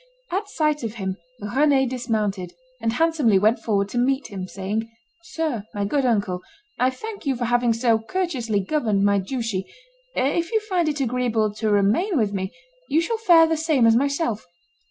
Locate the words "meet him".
3.99-4.47